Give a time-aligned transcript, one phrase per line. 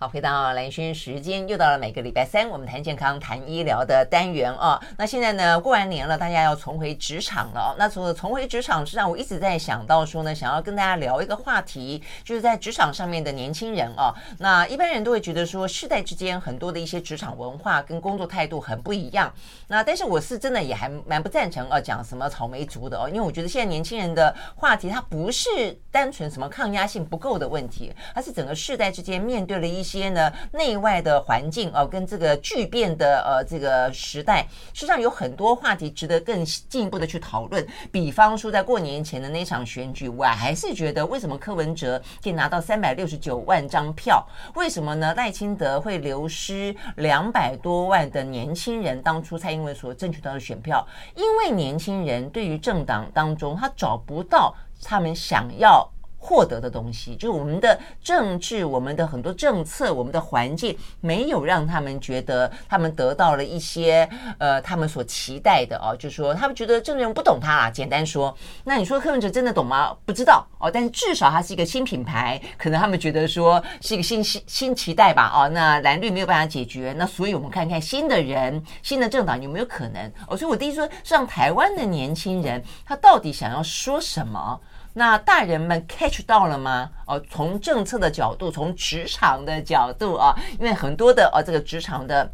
[0.00, 4.80] 好，回到蓝轩时间，又到了每个礼拜三，我们谈健康、谈医疗的单元哦。
[4.96, 7.74] 那现在呢，过完年了，大家要重回职场了哦。
[7.76, 14.14] 那从重回职场之上，我一直在想到说呢，想要跟大家聊一个话题，就是在职场上面的年轻人哦。
[14.38, 19.34] 那一般人都会觉得说，世代之间很多的一些职场文化跟工作态度很不一样。
[19.66, 30.08] 那但是我是真的也还蛮不赞成哦，讲什么草莓族的哦，因为我觉得现在年轻人的话题，它不是单纯什么抗压性不够的问题，而是整个世代之间面对了一些。
[30.08, 37.66] 呢，内外的环境哦，跟这个巨变的呃这个时代，实际上有很多话题值得更进一步的去讨论。
[37.92, 44.26] 比方说，在过年前的那场选举，我还是觉得为什么柯文哲可以拿到三百六十九万张票？
[44.54, 45.14] 为什么呢？
[45.14, 50.86] 赖清德会流失两百多万的年轻人当初蔡英文所争取到的选票？
[51.14, 55.86] 因为年轻人对于政党当中，他找不到他们想要。
[56.28, 67.70] 获得的东西，就是我们的政治、我们的很多政策、我们的环境，没有让他们觉得他们得到了一些呃他们所期待的哦，就是说他们觉得政治人不懂他啊。
[67.70, 69.96] 简单说，那你说柯文哲真的懂吗？
[70.04, 75.32] 不知道哦，但是至少他是一个新品牌，可能他们觉得说是一个新新新期待吧。
[75.34, 80.36] 哦，那蓝绿没有办法解决，那所以我们看看新的人、新的政党有没有可能哦。
[80.36, 84.60] 所以我第一说，让台湾的年轻人他到底想要说什么？
[84.98, 86.90] 那大人们 catch 到了吗？
[87.06, 92.28] 哦，从政策的角度，从职场的角度啊，因为很多的哦，这个职场的。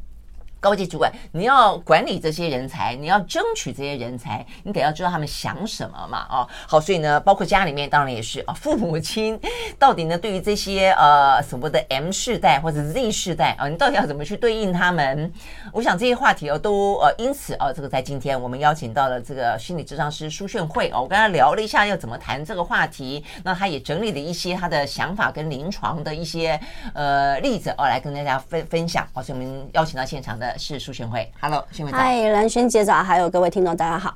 [0.64, 9.38] 高级主管，你要管理这些人才，你要争取这些人才，你得要知道他们想什么嘛，哦，好，所以呢，包括家里面当然也是啊，父母亲
[9.78, 15.30] 到底呢，对于这些呃什么的 M 世代或者 Z 世代啊，你到底要怎么去对应他们？
[15.70, 26.58] 我想这些话题哦，都呃，因此啊，这个在今天我们邀请到了这个心理智商师苏炫慧哦，我跟他聊了一下要怎么谈这个话题，那他也整理了一些他的想法跟临床的一些
[26.94, 30.53] 呃例子哦，来跟大家分分享，好，所以我们邀请到现场的。
[30.56, 31.98] 是苏贤慧，Hello，炫慧早。
[31.98, 34.14] 嗨，蓝萱姐早，还有各位听众，大家好。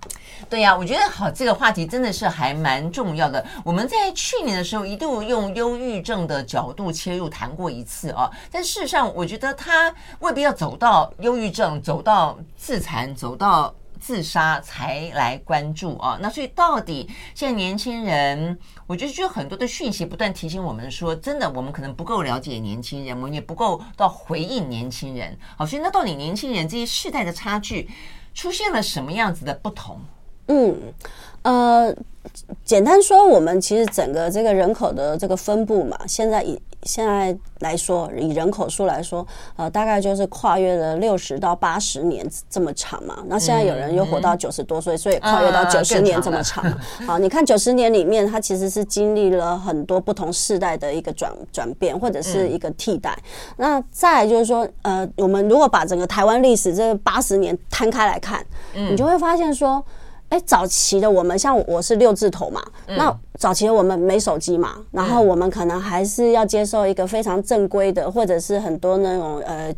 [0.48, 3.44] 对呀、啊，我觉得好，这个话题真的是还蛮重要的。
[3.64, 13.74] 我们在去年的时候一度用忧郁症的角度切入谈过一次啊，但事实上，我觉得他未必要走到忧郁症，走到自残，走到。
[13.98, 25.36] 自杀才来关注啊，那所以到底现在年轻人，我觉得就很多的讯息不断提醒我们说，真的我们可能不够了解年轻人，我们也不够到回应年轻人。
[25.56, 27.88] 好，所以那到底年轻人这些世代的差距
[28.34, 30.00] 出现了什么样子的不同？
[30.50, 30.74] 嗯，
[31.42, 31.94] 呃，
[32.64, 39.24] 简单说，我们其实整个这个人口的这个分布嘛，现在已现在来说，以人口数来说，
[39.56, 43.18] 呃，大概就是跨越了六十到八十年这么长嘛。
[43.26, 46.64] 那现在有人又活到九十多岁，所以跨越到九十年这么长。
[47.06, 53.14] 好，你看九十年里面，它其实是经历了很多不同世代的一个转转变，或者是一个替代。
[53.58, 59.84] 那再来就是说，呃，我们如果把整个台湾历史这八十年摊开来看，你就会发现说。
[60.30, 69.74] 哎，早期的我们像我是六字头嘛，嗯、那早期的我们没手机嘛，然后我们可能还是要接受一个非常正规的，或者是很多那种呃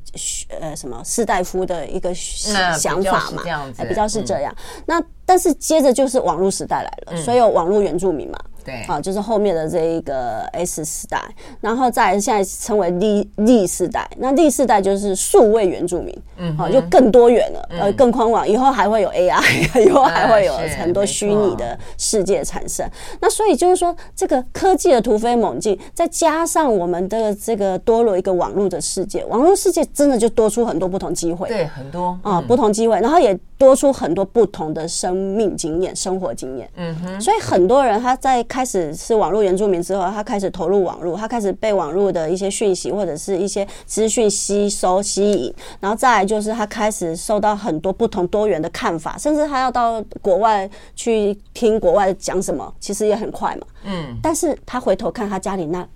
[0.61, 3.43] 呃什么士大夫的一个想法嘛，
[3.77, 4.53] 比，比较是这样。
[4.57, 8.39] 嗯、那但是接着就是网络时代来了，嗯、所以有网络原住民嘛。
[8.71, 11.21] 对啊，就是后面的这一个 S 时代，
[11.61, 14.09] 然后再现在称为 D D 时代。
[14.19, 18.49] 那 D 时代就是数位原住民，嗯，好，就更多元了，呃，更宽广。
[18.49, 19.41] 以后还会有 AI，
[19.85, 22.89] 以后还会有很多虚拟的世界产生。
[23.21, 36.69] 那所以就是说，这个科技的突飞猛进，再加上我们的这个多了一个网络的世界，网络世界真的就多出很多不同机会，对，很多啊，不同机会，然后也多出很多不同的生命经验、生活经验。
[36.77, 53.67] 嗯哼，所以很多人他在开始是网络原住民之后，他开始投入网络，他开始被网络的一些讯息或者是一些资讯吸收吸引，然后再来就是他开始受到很多不同多元的看法，甚至他要到国外去听国外讲什么，其实也很快嘛。
[53.85, 55.87] 嗯，但是他回头看他家里那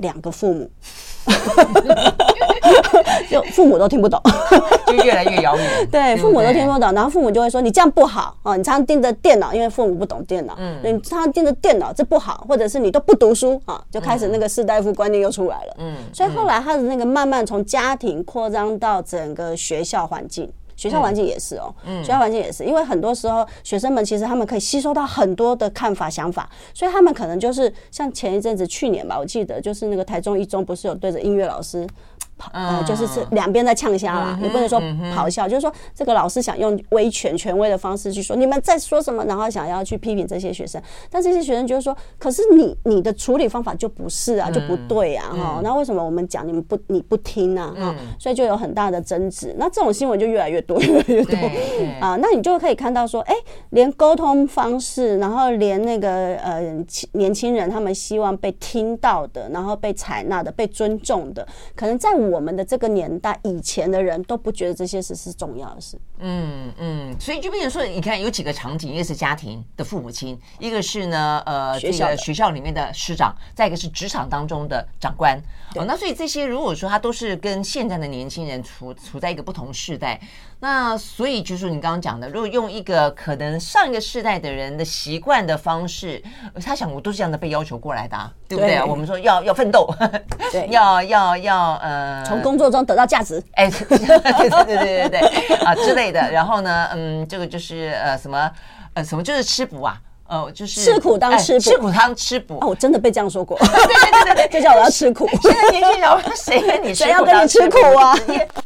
[0.00, 0.70] 两个父母。
[3.28, 4.20] 就父母都听不懂，
[4.86, 5.66] 就越来越遥远。
[5.90, 8.56] 对，父母都听不懂，然后父母就会说：“你这样不好啊！
[8.56, 10.54] 你常常盯着电脑，因为父母不懂电脑。
[10.58, 15.76] 嗯，你常常盯着电脑，这不好，或者是你都不读书啊，就开始那个士大夫观念又出来了。
[15.78, 31.86] 嗯，所以后来他的那个慢慢从家庭扩张到整个学校环境。”学校环境也是哦，嗯，学校环境也是，因为很多时候学生们其实他们可以吸收到很多的看法、想法，所以他们可能就是像前一阵子去年吧，我记得就是那个台中一中不是有对着音乐老师
[32.52, 34.80] 呃，就是是两边在呛虾啦，也不能说
[35.14, 47.74] 咆哮，就是说这个老师想用威权权威的方式去说你们在说什么，然后想要去批评这些学生，但这些学生就是说，可是你你的处理方法就不是啊，就不对啊，哈，那为什么我们讲你们不你不听呢？
[47.78, 51.36] 哈，所以就有很大的争执，那这种新闻就越来越多，越来越多。
[52.00, 53.34] 啊，那你就可以看到说，哎，
[53.70, 56.60] 连沟通方式，然后连那个呃
[57.12, 65.98] 年轻人他们希望被听到的，然后被采纳的，被尊重的，可能在我们的这个年代，以前的人都不觉得这些事是重要的事。
[66.18, 75.40] 嗯嗯，所以就变成说，你看有几个场景，一个是家庭的父母亲，一个是呢呃这个学校里面的师长，再一个是职场当中的长官。
[75.74, 80.20] 哦，那所以这些如果说他都是跟现在的年轻人处处在一个不同世代，
[80.62, 86.22] 那所以就是你刚刚讲的，如果用一个可能上一个世代的人的习惯的方式，
[86.62, 88.76] 他想我都是这样的被要求过来的，啊，对不对？
[88.76, 89.88] 对我们说要要奋斗，
[90.52, 96.30] 对， 要要要呃，从工作中得到价值，哎， 对对对对对对啊之类的。
[96.30, 98.50] 然后呢，嗯，这个就是呃什么
[98.92, 99.98] 呃什么就是吃补啊。
[100.30, 102.54] 哦，就是吃苦当吃补，吃苦当吃补。
[102.60, 103.58] 哦，我真的被这样说过。
[103.60, 105.28] 对对对对， 就叫我要吃苦。
[105.42, 108.16] 现在年轻人，谁跟你谁要跟你吃苦啊？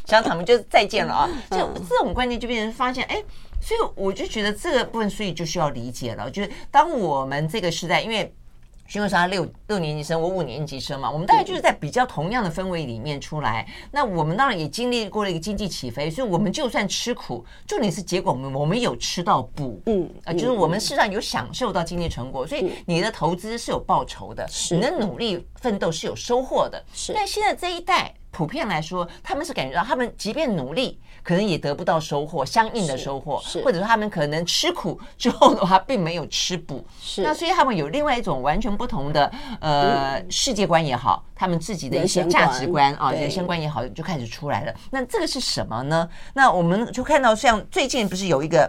[0.04, 1.28] 小草们就再见了啊！
[1.50, 1.58] 就
[1.88, 3.22] 这种观念就变成发现，哎，
[3.60, 6.30] 所以我就觉得这个部分，所以就需要理解了。
[6.30, 8.32] 就是当我们这个时代，因为。
[8.92, 13.66] 因为是他六六年级生，我五年级生嘛，我们大概就是在比较同样的氛围里面出来。
[13.90, 26.84] 那我们当然也经历过了一个经济起飞，所以我们就算吃苦，重点是结果我们我们有吃到补，嗯啊，就是我们事实际上有享受到经济成果，所以你的投资是有报酬的，你的努力奋斗是有收获的。
[26.92, 28.14] 是，但现在这一代。
[28.34, 36.84] 普遍来说，他们是感觉到，他们即便努力，可能也得不到收获，相应的收获，或者说他们可能吃苦之后的话，并没有吃补。
[37.00, 44.74] 是，那所以他们有另外一种完全不同的呃世界观也好，他们自己的一些价值观啊，人生观也好，就开始出来了。
[44.90, 46.08] 那这个是什么呢？
[46.34, 48.68] 那我们就看到，像最近不是有一个。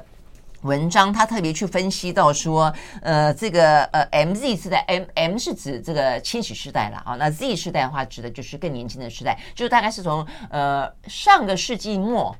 [0.65, 12.35] 文章他特别去分析到说，呃，这个呃，MZ 世代，M M 是指这个千禧时代了啊，那 Z 时代的话指的就是更年轻的时代，就是大概是从呃上个世纪末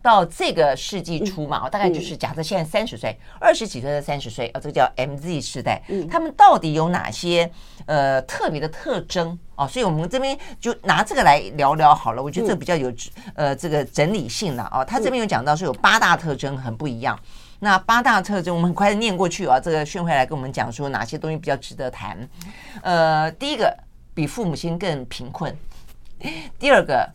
[0.00, 7.50] 到这个世纪初嘛，大概就是假设现在三十岁，二十几岁的三十岁，啊，这个叫 MZ 世代，他们到底有哪些
[7.86, 9.66] 呃特别的特征哦？
[9.66, 12.92] 所以我们这边就拿这个来聊聊好了，我觉得这比较有
[13.34, 14.84] 呃这个整理性了哦。
[14.84, 17.18] 他这边有讲到说有八大特征很不一样。
[17.64, 19.58] 那八大特征，我们很快念过去啊。
[19.58, 22.28] 这个炫慧来跟我们讲说哪些东西比较值得谈。
[22.82, 23.74] 呃，第一个，
[24.12, 25.50] 比父母亲更贫困；
[26.60, 27.10] 第二个，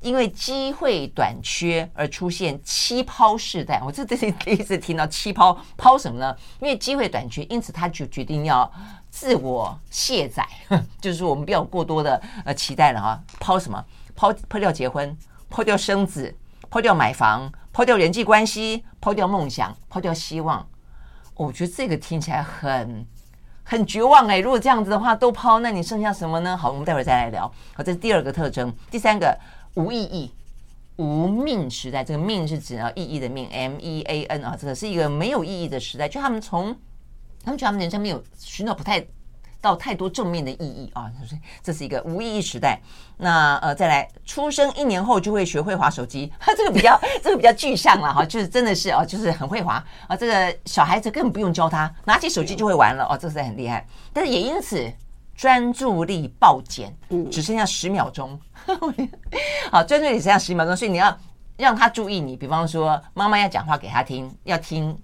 [0.00, 3.80] 因为机会短缺而出现七抛世代。
[3.86, 6.36] 我这这是第一次听到七抛，抛什么呢？
[6.58, 8.68] 因为机会短缺，因此他就决定要
[9.08, 10.44] 自我卸载，
[11.00, 13.20] 就是说我们不要过多的呃期待了啊。
[13.38, 13.84] 抛什么？
[14.16, 15.16] 抛抛掉结婚，
[15.48, 16.34] 抛掉生子，
[16.68, 17.52] 抛掉买房。
[17.72, 20.68] 抛掉人际关系，抛掉梦想，抛掉希望，
[21.34, 23.06] 我觉得这个听起来很
[23.62, 24.40] 很绝望哎。
[24.40, 26.54] 如果这样子的话都抛，那你剩下什么呢？
[26.56, 27.50] 好，我们待会儿再来聊。
[27.74, 28.70] 好，这是第二个特征。
[28.90, 29.34] 第三个，
[29.74, 30.30] 无意义、
[30.96, 32.04] 无命时代。
[32.04, 36.06] 这个命是指啊意义的命，M E A N 啊，这个是一个没有意义的时代。
[36.06, 36.76] 就他们从
[37.42, 39.02] 他们觉得他们人生没有寻找不太。
[39.62, 41.10] 到太多正面的意义啊，
[41.62, 42.78] 这是一个无意义时代。
[43.16, 50.16] 那呃，再来，出生一年后就会学会滑手机， 这个比较 这个比较具象了哈，就是真的是哦，就是很会滑啊。
[50.16, 53.86] 这个小孩子根本不用教他，拿起手机就会玩了哦，这是很厉害。
[54.12, 54.92] 但是也因此
[55.36, 56.92] 专注力暴减，
[57.30, 58.38] 只剩下十秒钟。
[59.70, 61.16] 好，专注力只剩下十秒钟，所以你要
[61.56, 64.98] 让他注意你，比方说妈妈要讲话给他听，要听。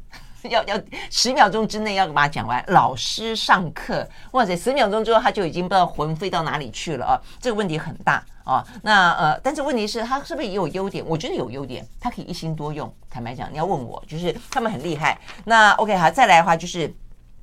[0.49, 2.65] 要要十秒钟之内要把它讲完。
[2.69, 7.21] 老师上课，哇塞，十秒钟之后他就已经不知道魂飞到哪里去了啊！
[7.41, 8.65] 这个问题很大啊。
[8.83, 11.05] 那呃，但是问题是，他是不是也有优点？
[11.07, 12.93] 我觉得有优点，他可以一心多用。
[13.11, 15.19] 坦白讲，你要问我，就是他们很厉害。
[15.45, 16.93] 那 OK 好，再来的话就是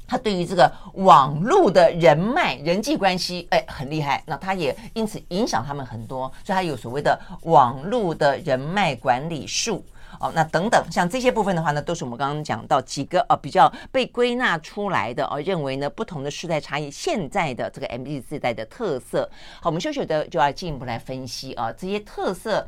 [0.07, 4.23] 他对于这个网络的人脉、人际关系，哎，很厉害。
[4.27, 9.83] 那他也因此影响他们很多，所以他有所谓的网络的人脉管理术。
[10.19, 19.29] 哦，那等等，像这些部分的话呢，都是我们刚刚讲到几个呃比较被归纳出来的哦，认为呢不同的世代差异，现在的这个 MZ 世代的特色。
[19.61, 22.65] 好，我们休息的就要进一步来分析啊，这些特色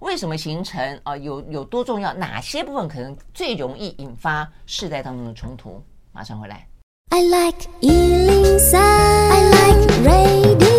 [0.00, 1.16] 为什么形成啊？
[1.16, 2.12] 有有多重要？
[2.14, 5.82] 哪些部分可能最容易引发世代当中的冲突？
[6.12, 6.66] 马上回来。
[7.10, 10.69] I like 103, I like radio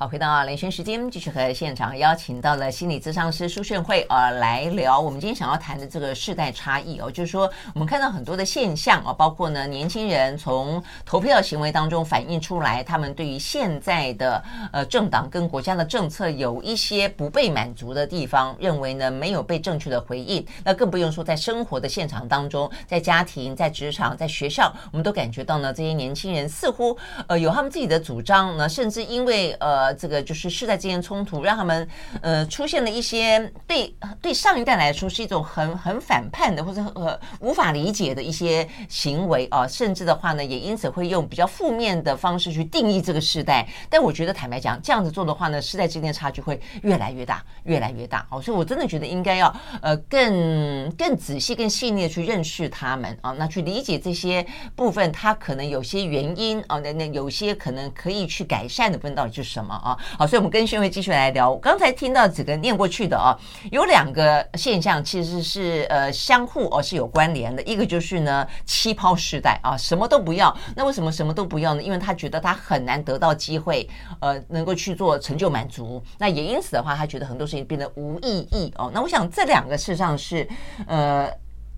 [0.00, 5.00] 好，回到连线时间，继续和现场邀请到了心理咨商师苏炫慧啊来聊。
[5.00, 14.40] 我们今天想要谈的这个世代差异哦，就是说我们看到很多的现象啊，包括呢年轻人从投票行为当中反映出来，他们对于现在的
[14.72, 20.46] 呃政党跟国家的政策有一些不被满足的地方，认为呢没有被正确的回应。
[20.62, 29.87] 那更不用说在生活的现场当中，在家庭、在职场、在学校，我们都感觉到呢这些年轻人似乎呃有他们自己的主张呢，甚至因为呃。
[29.94, 31.88] 这个就是世代之间冲突，让他们
[32.20, 43.68] 呃出现了一些对对上一代来说是一种很很反叛的或者呃无法理解的一些行为啊，甚至的话呢，也因此会用比较负面的方式去定义这个世代。
[43.88, 48.26] 但我觉得坦白讲，这样子做的话呢，世代之间的差距会越来越大，越来越大。
[48.30, 59.74] 哦，所以我真的觉得应该要呃更更仔细、更细腻的去认识他们啊，那去理解这些部分，它可能有些原因啊，那那有些可能可以去改善的部分到底是什么？
[59.78, 61.50] 啊，好，所以我们跟宣慧继续来聊。
[61.50, 63.36] 我刚才听到几个念过去的啊，
[63.70, 67.62] 有两个现象其实是呃相互哦是有关联的。
[67.62, 70.54] 一个就是呢，气泡时代啊，什么都不要。
[70.74, 71.82] 那为什么什么都不要呢？
[71.82, 73.88] 因为他觉得他很难得到机会，
[74.20, 76.02] 呃，能够去做成就满足。
[76.18, 78.90] 那也因此的话，他觉得很多事情变得无意义哦。
[78.92, 80.48] 那我想这两个事实上是
[80.86, 81.28] 呃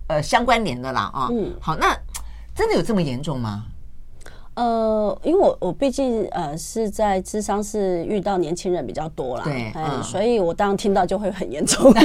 [0.07, 1.27] 呃相关联的啦啊。
[1.31, 1.97] 嗯，好，那
[2.55, 3.65] 真的有这么严重吗？
[4.53, 11.91] 呃，因为我我毕竟呃是在智商是遇到年轻人比较多啦，对，嗯，所以我当然听到就会很严重。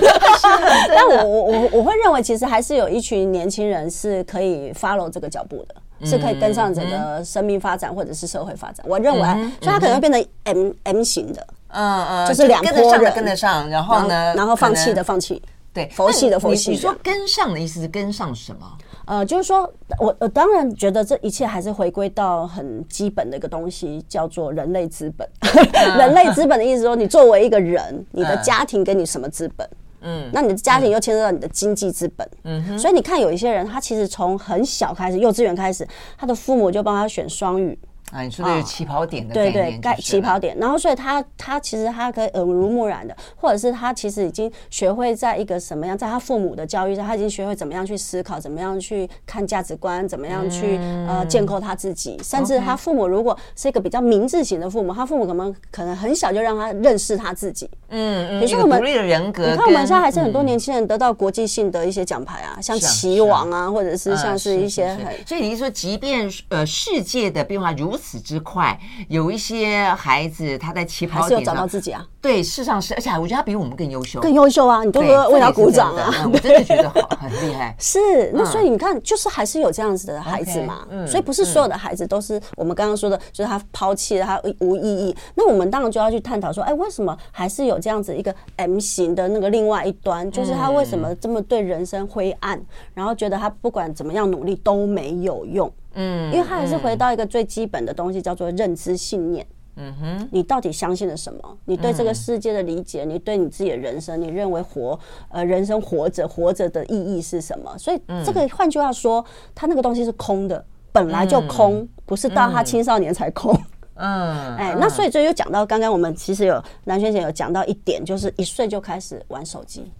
[0.88, 8.86] 但我我我我会认为，其实还是有一群年轻人是可以 follow 这个脚步的，嗯、是可以跟上整个生命发展或者是社会发展。
[8.88, 16.70] 我认为，嗯、所以他可能会变成 M M 型的，嗯嗯，就是两波人跟得上，然后呢，然后放弃的放弃，对，佛系的佛系。
[16.70, 18.66] 你说跟上的意思是跟上什么？
[19.06, 25.28] 呃，就是说，我我当然觉得这一切还是回归到很基本的一个东西，叫做人类资本。
[25.96, 29.68] 人类资本的意思说，你作为一个人，你的家庭给你什么资本？
[30.02, 32.28] 嗯，那你的家庭又牵涉到你的经济资本。
[32.44, 35.86] 嗯哼，所以你看，有一些人，他其实从很小开始，幼稚园开始，
[36.18, 37.78] 他的父母就帮他选双语。
[38.12, 40.56] 啊，你说的是起跑点的概念，对对，概起跑点。
[40.58, 50.76] 然后，所以他他其实他可以耳濡目染的，或者是他其实已经学会在一个什么样，在他父母的教育下，他已经学会怎么样去思考，怎么样去看价值观，怎么样去
[51.08, 52.16] 呃建构他自己。
[52.22, 57.68] 甚至他父母如果是一个比较明智型的父母，他父母可能可能很小就让他认识他自己。
[57.88, 58.40] 嗯嗯。
[58.40, 65.06] 比如说我们独立的人格，你看我们现在还是很多年轻人得到国际性的一些奖牌啊，像棋王啊，或者是像是一些很。
[65.26, 72.06] 所以你是说，即便呃世界的变化如如此之快，有一些孩子他在起跑点上还是有找到自己啊。
[72.20, 74.84] 对，事实上是，而且我觉得他比我们更优秀，更优秀啊！
[74.84, 76.12] 你都说为他鼓掌啊！
[76.30, 77.74] 我真的觉得好，很厉害。
[77.78, 77.98] 是，
[78.34, 80.86] 那所以你看，就是还是有这样子的孩子嘛。
[80.90, 85.16] 嗯，所以不是所有的孩子都是我们刚刚说的，就是他抛弃了，他无意义。
[85.36, 90.30] 那我们当然就要去探讨说，哎，为什么还是有这样子一个 M 型的那个另外一端？
[90.30, 92.60] 就是他为什么这么对人生灰暗，
[92.92, 95.72] 然后觉得他不管怎么样努力都没有用。
[95.96, 99.44] 嗯，因为他还是回到一个最基本的东西，叫做认知信念。
[99.78, 101.58] 嗯哼，你到底相信了什么？
[101.66, 104.98] 你对这个世界的理解，你对你自己的人生，你认为活
[105.28, 107.76] 呃人生活着活着的意义是什么？
[107.76, 109.22] 所以这个换句话说，
[109.54, 113.54] 他那个东西是空的，本来就空，不是到他青少年才空。
[113.96, 119.92] 嗯，哎，那所以这又讲到刚刚我们其实有蓝萱姐有讲到一点，就是一岁就开始玩手机，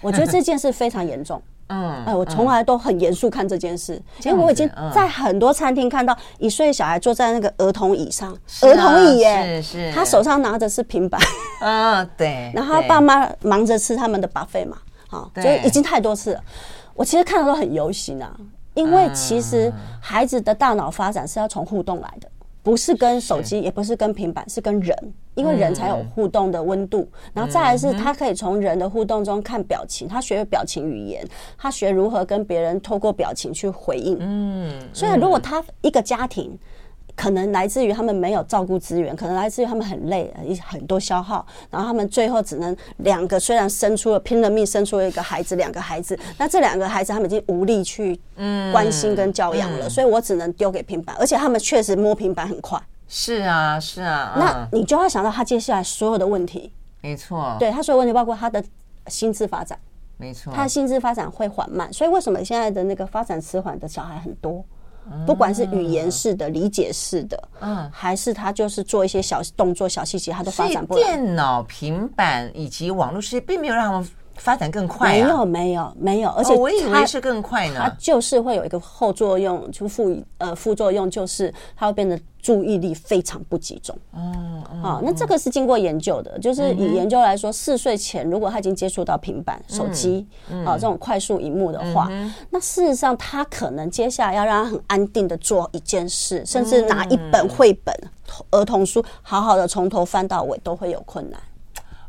[0.00, 1.40] 我觉得这件事非常严重。
[1.72, 11.18] 嗯，哎，我从来都很严肃看这件事，因为我已经在很多餐厅看到一岁小孩坐在那个儿童椅上，儿童椅耶，是是，他手上拿着是平板，
[11.60, 14.76] 啊，对，然后他爸妈忙着吃他们的 buffet 嘛，
[15.08, 16.40] 好，就已经太多次了。
[16.94, 18.30] 我其实看到都很忧心啊，
[18.74, 22.28] 因为其实孩子的大脑发展是要从互动来的。
[22.62, 24.96] 不是跟手机，也不是跟平板，是跟人，
[25.34, 27.08] 因为人才有互动的温度。
[27.32, 31.26] 然后再来是，他可以从人的互动中看表情，他学表情语言，
[31.58, 34.16] 他学如何跟别人透过表情去回应。
[34.20, 36.58] 嗯，所以如果他一个家庭。
[37.22, 48.20] 可能来自于他们没有照顾资源，可能来自于他们很累，很多消耗，然后他们最后只能两个，虽然生出了拼了命生出了一个孩子，两个孩子，那这两个孩子他们已经无力去
[48.72, 52.76] 关心跟教养了，所以我只能丢给平板，而且他们确实摸平板很快。
[53.06, 56.72] 是啊，是啊，那你就要想到他接下来所有的问题。
[57.02, 58.60] 没错，对他所有问题包括他的
[59.06, 59.78] 心智发展，
[60.16, 64.64] 没错，他的心智发展会缓慢，所以为什么现在的那个发展迟缓的小孩很多？
[65.26, 71.02] 不管是语言式的、理解式的，嗯，还是他就是做一些小动作、小细节，他都发展不了。
[71.02, 75.12] 电脑、平板以及网络世界并没有让我们发展更快、啊？
[75.12, 77.74] 没有，没有，没有，而且、哦、我以为是更快呢。
[77.78, 83.96] 它就是会有一个后作用，就副呃副作用就是它会变得注意力非常不集中。
[84.12, 84.32] 哦，
[84.82, 90.26] 好、哦，那这个是经过研究的，就是以研究来说，四岁前如果他已经接触到平板、手机
[90.64, 97.94] 啊、这种快速荧幕的话，嗯、那事实上他可能接下来要让他很安定的做一件事，甚至拿一本绘本、
[98.50, 101.38] 儿童书，好好的从头翻到尾都会有困难。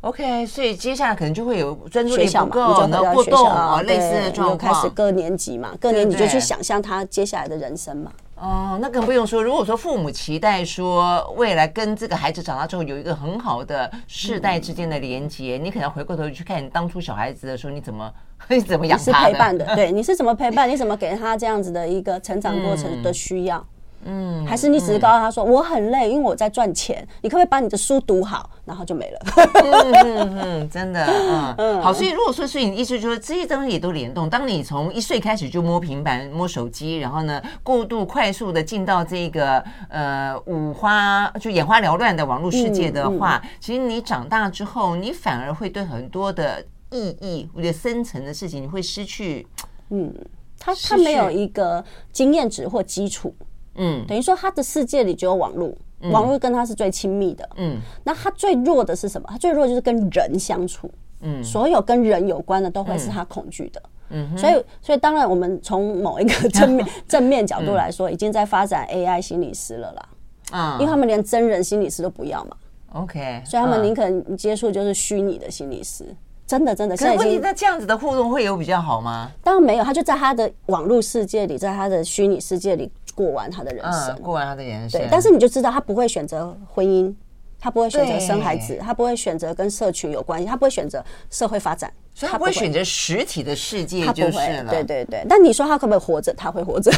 [0.03, 4.74] OK，所以接下来可能就会有专注力不够，然后过动啊，类似的状况。
[4.74, 8.12] 开始各年级嘛，各年级就去想象他接下来的人生嘛。
[8.36, 18.12] 哦，那更不用说，如果说父母期待说未来跟这个孩子长大之后有一个很好的世代之间的连接，嗯、你可能回过头去看你当初小孩子的时候，你怎么
[18.50, 20.67] 你怎么养他是陪伴的，对，你是怎么陪伴？
[20.69, 23.57] 你怎么给他这样子的一个成长过程的需要？
[23.57, 23.65] 嗯
[24.05, 29.19] 嗯，还是你只是告诉他说、嗯、我很累，因为我在赚钱，你可不可以把你的书读好，然后就没了。
[29.63, 31.81] 嗯嗯嗯，真的，嗯 嗯。
[31.81, 34.29] 好，所以如果说，所以你意思就是说这些东西也都联动。
[34.29, 49.48] 当你从一岁开始就摸平板、摸手机，然后呢，过度快速的进到这个呃五花就眼花缭乱的网络世界的话，嗯嗯、其实你长大之后，你反而会对很多的意义或者深层的事情，你会失去。
[49.89, 50.13] 嗯，
[50.60, 53.33] 他他没有一个经验值或基础。
[53.75, 57.50] 嗯，等于说他的世界里只有网络，嗯、网络跟他是最亲密的。
[57.56, 59.27] 嗯，那他最弱的是什么？
[59.30, 60.89] 他最弱就是跟人相处。
[61.25, 63.82] 嗯，所有跟人有关的都会是他恐惧的。
[64.10, 70.10] 嗯，所以，所以当然，我们从某一个 正面正面角度来说，已经在发展 AI 心理师了啦。
[70.51, 72.58] 啊，因为他们连真人心理师都不要嘛。
[72.92, 76.06] OK，所以他们宁可接触就是虚拟的心理师。
[76.46, 76.98] 真的，真的。
[76.98, 79.32] 可是问题，那这样子的互动会有比较好吗？
[79.42, 82.92] 当然没有，他就在他的网络世界里，在他的虚拟世界里。
[83.15, 85.00] 过完他的人生，过完他的人生。
[85.00, 87.13] 对，但是你就知道他不会选择婚姻，
[87.60, 94.72] 他不会选择生孩子，他不会选择跟社群有关系，他不会选择社会发展，所以他不会选择实体的世界，就是了。
[94.72, 95.25] 对对对。
[95.29, 96.34] 但你说他可不可以活着？
[96.34, 96.91] 他会活着。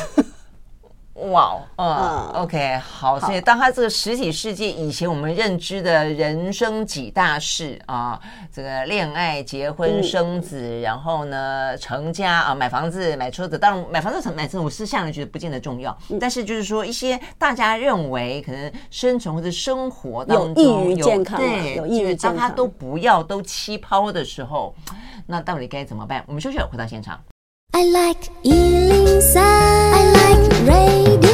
[1.16, 8.20] 哇，嗯，OK，好，所以当他这个实体世界以前我们认知的人生几大事啊，
[8.54, 24.76] 这个恋爱、结婚、生子，然后呢成家啊，买房子、买车子，当然买房子、成买车，我私下呢觉得不见得重要，但是就是说一些大家认为可能生存或者生活当中有益于健康，对，有益于健康，当他都不要都气泡的时候，
[25.26, 26.22] 那到底该怎么办？
[26.28, 27.18] 我们休息了，回到现场。
[27.72, 31.26] I like 103, I like radio.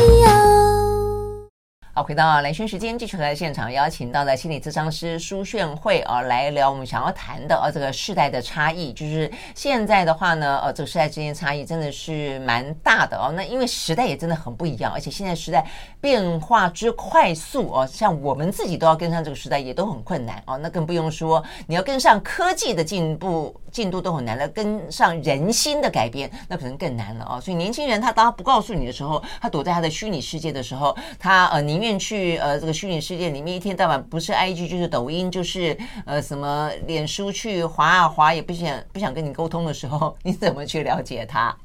[1.93, 13.29] 好，回到兰萱时间，继续来现场邀请到的心理咨商师苏炫慧啊来聊我们想要谈的啊这个世代的差异，就是现在的话呢，呃，这个世代之间差异真的是蛮大的哦。
[13.35, 15.67] 那因为时代也真的很不一样，而且现在时代
[15.99, 20.57] 变化之快速哦，像我们自己都要跟上这个时代也都很困难哦。
[20.57, 23.53] 那更不用说你要跟上科技的进步。
[23.71, 27.39] 进度都很难了，跟上人心的改变，那可能更难了哦。
[27.39, 41.55] 所以年轻人他当他不告诉你的时候，他躲在他的虚拟世界的时候，他呃宁愿去呃这个虚拟世界里面一天到晚不是 IG 就是抖音就是呃什么脸书去滑啊滑，也不想不想跟你沟通的时候，你怎么去了解他？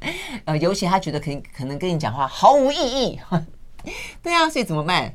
[0.44, 3.18] 呃，尤其他觉得可可能跟你讲话毫无意义。
[4.22, 5.12] 对啊，所以怎么办？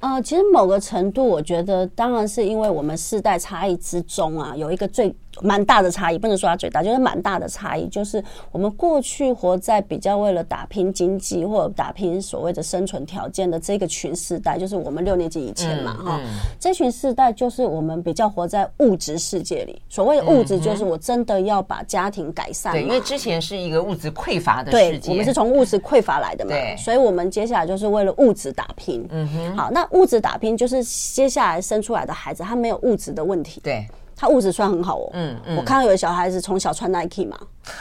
[0.00, 5.14] 呃，其实某个程度，我觉得当然是因为我们世代差异之中啊，有一个最。
[5.42, 7.86] 蛮大的差异，不能说它最大，就是蛮大的差异。
[7.88, 19.80] 就是我们过去活在比较为了打拼经济或者打拼所谓的生存条件的这个群世代，就是我们六年级以前嘛，哈、嗯，嗯、这群世代就是我们比较活在物质世界里。
[19.88, 22.72] 所谓的物质，就是我真的要把家庭改善。
[22.72, 29.06] 对，因为之前是一个物质匮乏的世界，对，我们是从物质匮乏来的嘛，对，所以我们接下来就是为了物质打拼。
[29.10, 33.60] 嗯哼，好，那物质打拼就是接下来生出来的孩子，他没有物质的问题。
[33.62, 33.86] 对。
[34.16, 37.36] 他物质算很好哦，嗯嗯，我看到有的小孩子从小穿 Nike 嘛，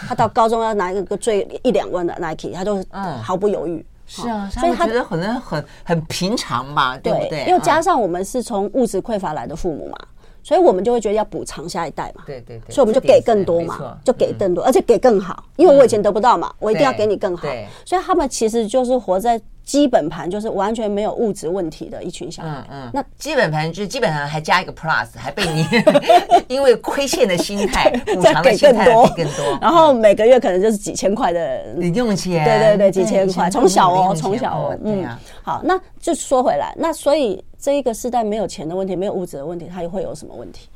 [0.07, 2.83] 他到高中要拿一个最一两万的 Nike，他就
[3.23, 3.85] 毫不犹豫。
[4.07, 7.45] 是啊，所以他觉得可能很很平常嘛，对不对？
[7.49, 9.97] 又加上我们是从物质匮乏来的父母嘛，
[10.43, 17.47] 所以我们就会觉得要补偿下一代嘛，对对对，所以我们就给更多嘛，就给更多，而且给更好，因为我以前得不到嘛，我一定要给你更好，
[17.83, 19.41] 所以他们其实就是活在。
[19.65, 22.49] 基本盘就是完全没有物质问题的一群小孩。
[22.69, 25.65] 嗯嗯，那基本盘就是基本上还加一个 plus，还被你
[26.47, 32.45] 因为亏欠的心态 补偿的心态给更多， 然后每个月可能就是几千块的零用钱。
[32.45, 35.05] 对对对，几千块，从小哦，从小哦，嗯，
[35.41, 40.69] 好，那就说回来，那所以这一个世代没有钱的问题，没有物质的问题，它又会有什么问题？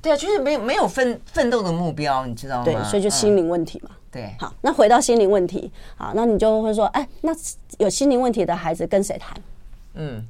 [0.00, 2.64] 对啊，就是没有没有奋奋斗的目标，你知道吗？
[2.64, 3.90] 对，所以就心灵问题嘛。
[4.10, 7.32] 对，好，那回到心灵问题，好，那你就会说，哎，那
[7.78, 9.36] 有心灵问题的孩子跟谁谈？
[9.94, 10.24] 嗯，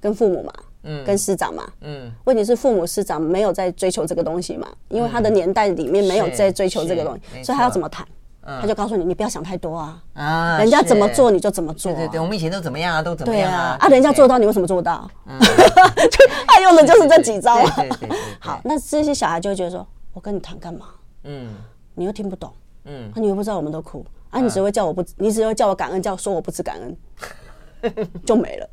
[0.00, 0.52] 跟父母嘛。
[0.82, 8.08] 嗯，跟师长嘛，嗯，问题是父母师长没有在追求这个东西嘛，因为他的年代里面没有在追求这个东西，所以他要怎么谈？
[8.42, 15.06] 他就告诉你，你不要想太多啊，啊，人家怎么做你就怎么做，对对对，我们以前都怎么样啊，都怎么样啊，啊，人家做到你为什么做不到？
[15.28, 17.76] 就 他用的就是这几招啊。
[18.40, 20.86] 好，那这些小孩就会觉得说，我跟你谈干嘛？
[21.24, 21.50] 嗯，
[21.94, 22.50] 你又听不懂，
[22.84, 28.68] 嗯，你又不知道我们都苦啊，你只会叫我不，你只会叫我感恩，叫说我不知感恩， 就没了。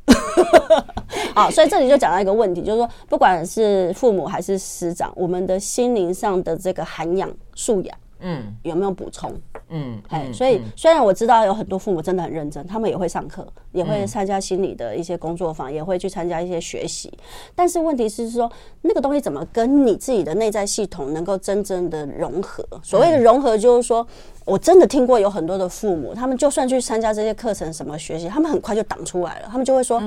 [1.34, 7.96] 好，所以这里就讲到一个问题，就是说，不管是父母还是师长，我们的心灵上的这个涵养素养。
[8.20, 9.32] 嗯，有没有补充？
[9.70, 17.12] 嗯，哎，所以虽然我知道有很多父母真的很认真，他们也会上课，也会参加心理的一些工作坊，也会去参加一些学习，
[17.54, 18.50] 但是问题是说，
[18.82, 22.64] 那个东西怎么跟你自己的内在系统能够真正的融合？
[22.82, 24.06] 所谓的融合，就是说
[24.44, 30.02] 我真的听过有很多的父母，他们就算去参加这些课程，什么学习，他们很快就挡出来了，他们就会说：“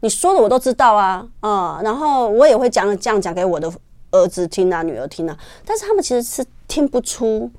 [0.00, 3.72] 你说的我都知道啊，啊，然后我也会讲这样讲给我的。”
[4.14, 7.50] 儿子听啊，女儿听啊，但是他们其实是听不出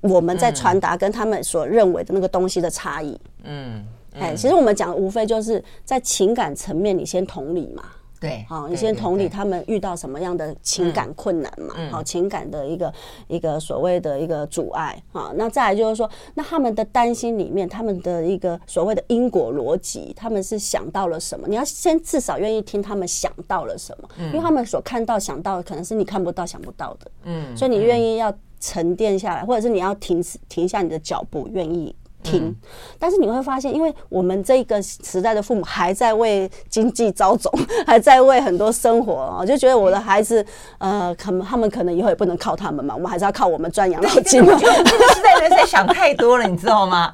[0.00, 3.18] 我们在传达跟他们所认为的那个东西的差异。
[3.44, 3.84] 嗯，
[4.14, 7.84] 哎，其实我们讲无非就是在情感层面，你先同理嘛。
[8.20, 11.74] 对，好，你先同理他们遇到什么样的情感困难嘛？
[11.90, 12.92] 好，情感的一个
[13.28, 15.32] 一个所谓的一个阻碍啊。
[15.36, 21.48] 那再来就是说，那他们的担心里面，他们的一个所谓的因果逻辑，他们是想到了什么？
[21.48, 27.10] 你要先至少愿意听他们想到了什么，因为他们所看到、想到的可能是你看不到、想不到的。
[27.24, 28.30] 嗯，所以你愿意要
[28.60, 31.94] 沉淀下来，或者是你要停停下你的脚步，愿意。
[32.22, 32.56] 听，嗯、
[32.98, 37.50] 但是你会发现，因为我们这个时代的父母还在为经济遭肿，
[37.86, 40.44] 还在为很多生活，我就觉得我的孩子，
[40.76, 44.54] 呃，可能他们可能以后也不能靠他们嘛，我们还是要靠我们赚养老金嘛。
[44.58, 47.10] 时代人在想太多了，你知道吗？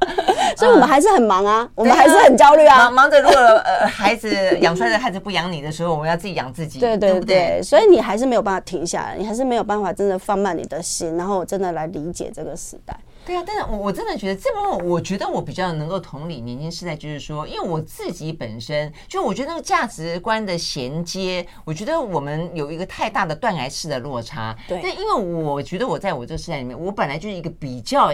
[0.56, 12.96] 所以我们还是很忙啊，我们还是很焦虑啊，忙忙着如果呃孩子养出来的孩子不养你的时候，我们要自己养自己，对对对，所以你还是没有办法停下来，你还是没有办法真的放慢你的心，然后真的来理解这个时代。
[13.24, 24.56] 对啊，但是我我真的觉得这部分，我觉得我比较能够同理年轻世代，就是说，因为我自己本身就我觉得那个价值观的衔接，我觉得我们有一个太大的断崖式的落差。
[24.68, 28.12] 对，但因为我觉得我在我这个时代里面，我本来就是一个比较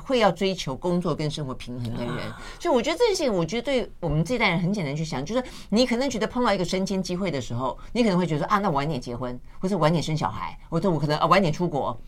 [0.00, 2.16] 会要追求工作跟生活平衡的人，
[2.58, 11.98] 所以我觉得这件事情，我觉得对我们这一代人很简单去想，就是你可能觉得碰到一个升迁机会的时候，你可能会觉得说啊，那晚点结婚，或者晚点生小孩，或者我可能啊 晚点出国。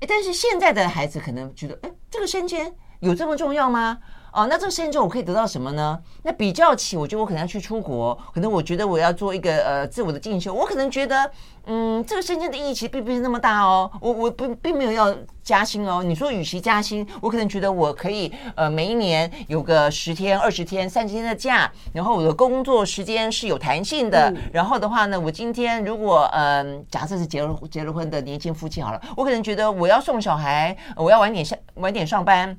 [0.00, 3.98] 哎，但是现在的孩子可能觉得，哎，这个升迁有这么重要吗？
[4.36, 5.98] 哦，那这个升迁我可以得到什么呢？
[6.22, 11.30] 那比较起，我觉得我可能要去出国，可能我觉得我要做一个呃自我的进修，我可能觉得。
[11.68, 13.90] 嗯，这个升迁的意义其实并不是那么大哦。
[14.00, 16.00] 我我不并没有要加薪哦。
[16.00, 24.30] 你说与其加薪，我可能觉得我可以呃每一年有个十天、二十天、三十天的假，然后我的工作时间是有弹性的。
[24.30, 32.56] 嗯、然后的话呢，我今天如果嗯、呃，假设是结了结了婚的年轻夫妻好了，我可能觉得我要送小孩，我要晚点下晚点上班。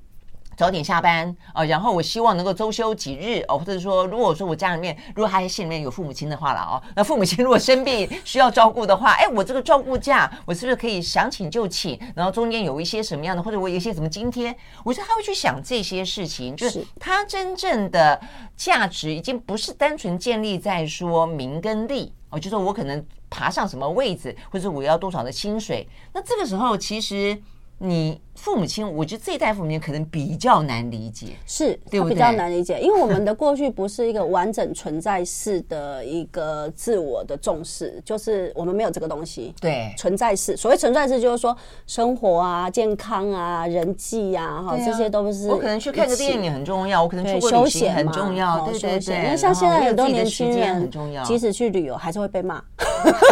[0.58, 11.98] 早点下班啊，然后我希望能够周休几日哦，或者说，如果说我家里面如果还心里面有父母亲的话了哦，那父母亲如果生病需要照顾的话，哎，我这个照顾假我是不是可以想请就请？
[12.16, 14.54] 然后中间有一些什么样的，或者我有一些什么津贴？
[14.84, 18.20] 我觉得他会去想这些事情，就是他真正的
[18.56, 25.88] 价值已经不是单纯建立在说名跟利哦，就说我可能爬上什么位置，或者我要多少的薪水。
[26.14, 27.40] 那这个时候其实。
[27.80, 32.14] 你父母亲，我觉得这一代父母亲可能比较难理解，是，对不对？
[32.14, 39.54] 比较难理解，因为我们的过去不是一个完整存在式的一个自我的重视，就是我们没有这个东西。
[39.60, 45.50] 对，存在式，所谓存在式，就是说生活啊、健康啊、人际啊，哈，这些都是。
[45.50, 49.16] 我可能去看个电影很重要，我可能出国旅行很重要，对对对。
[49.26, 50.90] 因为像现在很多年轻人，
[51.26, 52.64] 即使去旅游，还是会被骂，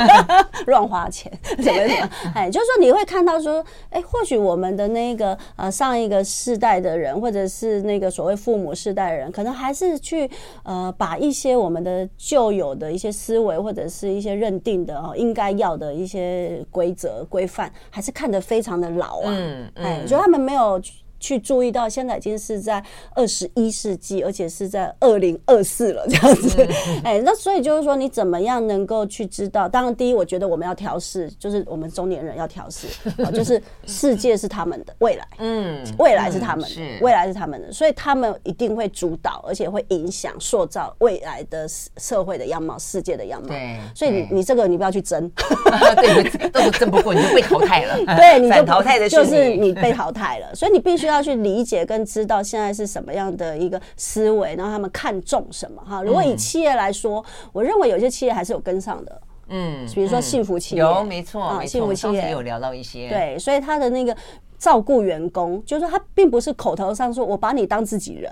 [0.68, 2.10] 乱花钱，怎么怎么？
[2.36, 4.36] 哎，就是说你会看到说，哎，或许。
[4.36, 10.28] 我们的那个呃上一个世代的人，或者是那个所谓父母世代的人，可能还是去
[10.64, 19.28] 呃把一些我们的旧有的一些思维，或者是一些认定的哦应该要的一些规则规范，还是看得非常的老啊。
[19.28, 20.82] 嗯嗯，哎，就他们没有。
[21.26, 22.84] 去注意到，现在已经是在
[23.16, 26.68] 二十一世纪，而且是在二零二四了，这样子。
[27.04, 29.68] 哎，那所以就是说，你怎么样能够去知道？
[29.68, 32.88] 当然，第一，我觉得我们要调试，就是我们中年人要调试，
[33.34, 43.48] 就是世界是他们的未来，嗯，未来是他们的，未来是他们的，所以他们一定会主导，而且会影响塑造未来的社会的样貌、世界的样貌。
[43.48, 45.28] 对，所以你你这个你不要去争，
[45.98, 47.98] 对，都争不过你就被淘汰了。
[48.16, 51.15] 对，你就淘汰的就是你被淘汰了，所以你必须要。
[51.16, 56.04] 要去理解跟知道现在是什么样的一个思维，然后他们看重什么哈。
[56.04, 59.22] 如果以企业来说，我认为有些企业还是有跟上的。
[59.48, 64.16] 嗯，比如说幸福企业，有没错啊，幸福企业有聊到一些，对，所以他的那个。
[64.66, 68.32] 照顾员工，就是他并不是口头上说我把你当自己人，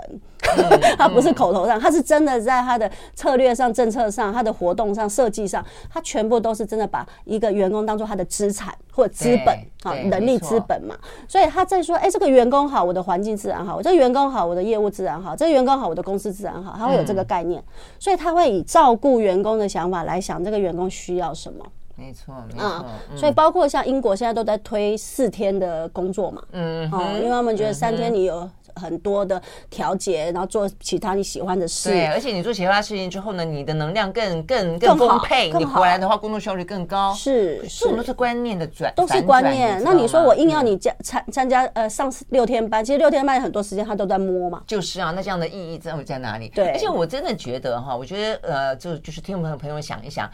[0.57, 10.97] 嗯、 他不是口头上，他是真的在他的策略上、政策上、他的活动上、设计上，他全部都是真的把一个员工当做他的资产或资本啊，人力资本嘛。
[11.27, 16.73] 所以他在说，哎、这个员工好，我的环境自然好；我这个员工好，我的业务自然好；这个员工好，我的公司自然好。
[16.75, 17.63] 他会有这个概念，
[17.99, 21.63] 所以他会以照顾员工的想法来想这个员工需要什么。
[21.95, 39.79] 没错，没错，嗯、所以包括像英国现在都在推四天的工作嘛，嗯，哦，因为他们觉得三天你有很多的调节，然后做其他你喜欢的事，对，而且你做其他事情之后呢，你的能量更更更丰沛，你回来的话工作效率更高，是，是，都是观念的转，都是观念。
[39.83, 46.49] 那你说我硬要你加参参加呃上六天班，其实六天班很多时间他都在摸嘛，就是啊，那这样的意义在在哪里？
[46.49, 50.27] 对，而且我真的觉得哈，我觉得呃，就就是听众朋友朋友想一想。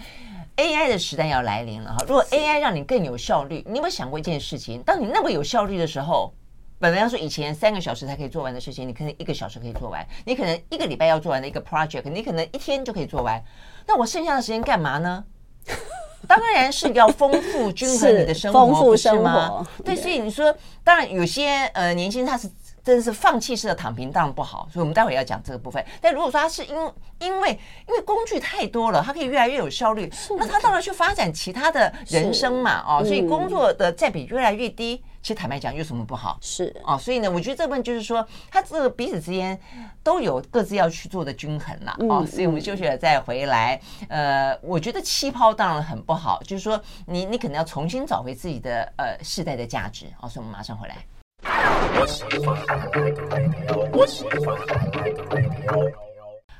[0.59, 2.03] AI 的时代要来临了哈！
[2.05, 4.83] 如果 AI 让你更有效率，你有没有想过一件事情？
[4.83, 6.33] 当你那么有效率的时候，
[6.77, 13.41] 本来要说以前三个小时才可以做完的事情，你可能一个小时可以做完；你可能一个礼拜要做完的一个 project，你可能一天就可以做完。
[13.87, 15.23] 那我剩下的时间干嘛呢？
[16.27, 19.67] 当然是要丰富均衡你的生活，丰富生活，不是吗？
[19.85, 22.49] 对，所以你说，当然有些呃年轻人他是。
[22.89, 25.83] 真是放弃式的躺平，当然不好，所以我们待会要讲这个部分。
[26.01, 26.75] 但如果说他是因
[27.19, 27.51] 因为
[27.87, 35.03] 因为工具太多了，他可以越来越有效率，那他当然去发展其他的人生嘛，哦，所以工作的占比越来越低。
[35.21, 36.37] 其实坦白讲，有什么不好？
[36.39, 39.59] 是哦，所以呢，我觉得这部分就是说，他这个彼此之间
[40.01, 42.25] 都有各自要去做的均衡了哦。
[42.25, 43.79] 所以我们休息了再回来。
[44.07, 50.05] 呃，我觉得气泡当然很不好，就是说你你可能要重新找回自己的呃世代的价值。
[50.17, 50.95] 好，所以我们马上回来。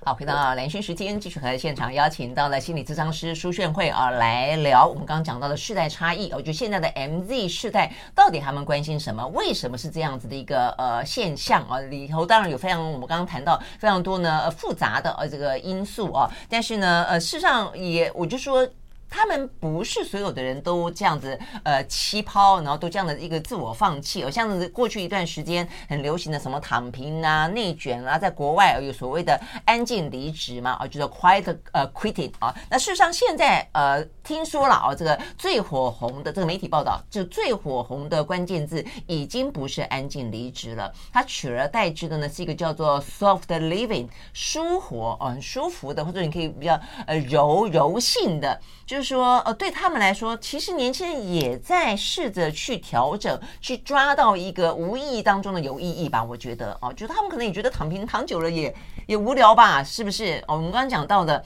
[0.05, 6.31] 好，回到兰萱时间，继续和现场邀请到了心理咨商师苏炫慧啊来聊我们刚刚讲到的世代差异。
[6.31, 9.25] 哦，就现在的 MZ 世代到底他们关心什么？
[9.27, 11.79] 为什么是这样子的一个呃现象啊？
[11.79, 18.67] 里头当然有非常我们刚刚谈到非常多呢呃复杂的呃这个因素啊，但是呢呃事实上也我就说。
[19.09, 24.23] 他们不是所有的人都这样子，呃，气泡，然后都这样的一个自我放弃。
[24.23, 32.55] 哦像是过去一段时间很流行的什么躺平啊、内卷啊，在国外有所谓的安静离职嘛，啊，就是 quiet 呃 quitting 啊。
[32.69, 48.59] 那事实上现在呃听说了啊，这个最火红的这个媒体报道，就最火红的关键字已经不是安静离职了，它取而代之的呢是一个叫做 soft living 舒活啊，很舒服的，或者你可以比较呃柔柔性的。
[48.85, 56.21] 就是就是说，呃，对他们来说，其实年轻人也在试着去调整，去抓到一个无意义当中的有意义吧。
[56.21, 58.75] 我觉得，哦，就他们可能也觉得躺平躺久了也
[59.07, 60.43] 也无聊吧，是不是？
[60.49, 61.41] 哦，我们刚刚讲到的。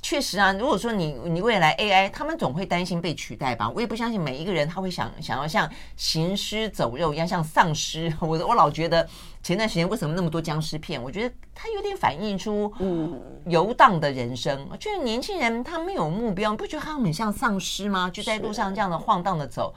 [0.00, 3.68] 确实啊，如果说你你未来 AI，他们总会担心被取代吧？
[3.74, 8.12] 我也不相信每一个人他会想想要像行尸走肉一样，像丧尸。
[8.20, 9.06] 我我老觉得
[9.42, 11.02] 前段时间为什么那么多僵尸片？
[11.02, 14.68] 我觉得他有点反映出嗯游荡的人生。
[14.78, 18.08] 就是年轻人他没有目标，你不觉得他们很像丧尸吗？
[18.08, 19.74] 就在路上这样的晃荡的走。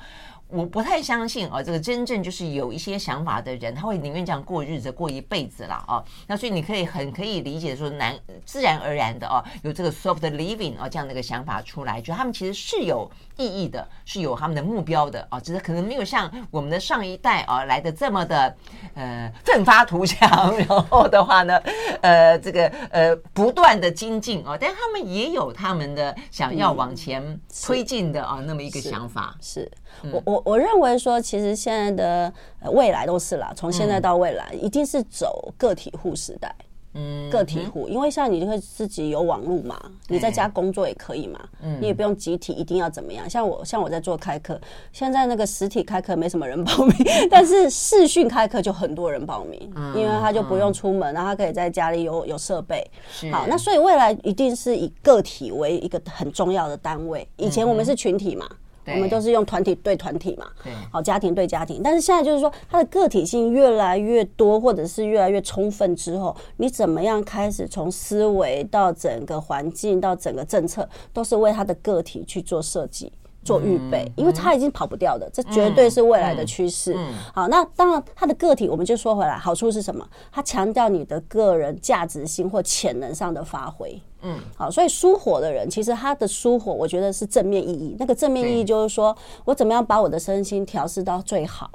[0.51, 6.03] 我不太相信啊，这个真正就是有一些想法的人，他会宁愿这样过日子，过一辈子了啊。
[6.27, 18.55] 那所以你可以很可以理解说，难自然而然的啊，有这个 soft living 啊这样的一个想法出来，就他们其实是有意义的，是有他们的目标的啊，只是可能没有像我们的上一代啊来的这么的
[18.95, 21.57] 呃奋发图强，然后的话呢，
[22.01, 29.61] 呃这个呃不断的精进啊，但他们也有他们的想要往前推进的啊那么一个想法，是。
[29.61, 29.71] 是
[30.11, 32.33] 我我我认为说，其实现在的
[32.71, 36.53] 未来都是啦，从现在到未来，一定是走个体户时代。
[36.93, 41.39] 嗯，个体户，因为像你就会自己有网络嘛，你在家工作也可以嘛，
[41.79, 43.29] 你也不用集体一定要怎么样。
[43.29, 44.59] 像我像我在做开课，
[44.91, 46.93] 现在那个实体开课没什么人报名，
[47.31, 49.57] 但是视讯开课就很多人报名，
[49.95, 52.85] 因为他就不用出门，然后他可以在家里有有设备。
[53.31, 57.25] 好，那所以未来一定是以个体为一个很重要的单位。
[57.37, 58.45] 以前我们是群体嘛。
[58.87, 60.47] 我们都是用团体对团体嘛，
[60.91, 61.81] 好，家庭对家庭。
[61.83, 73.11] 但是现在就是说，它的个体性越来越多，或者是越来越充分之后，你怎么样开始从思维到整个环境到整个政策，都是为他的个体去做设计。
[73.43, 76.95] 做预备，因为他已经跑不掉的，这绝对是未来的趋势。
[77.33, 80.05] 好，那当然，他的个体，我们就说回来，好处是什么？
[80.31, 84.01] 他强调你的个人价值性或潜能上的发挥。
[84.21, 87.95] 嗯，好，所以疏火的人，其实他的疏火，我觉得是正面意义。
[87.97, 91.69] 那个正面意义就是说我怎么样把我的身心调试到最好。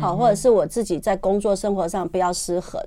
[0.00, 2.80] 好，或者是我自己在工作生活上不要失衡。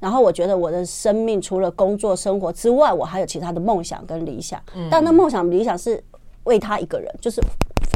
[0.00, 4.60] 然后我觉得我的生命除了工作生活之外，我还有其他的梦想跟理想。
[4.90, 6.02] 但那梦想理想是
[6.42, 7.40] 为他一个人，就是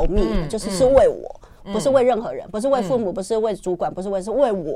[0.06, 1.40] for me，就是是为我。
[1.72, 4.74] 不是为任何人，不是为父母，不是为主管，不是为，是为我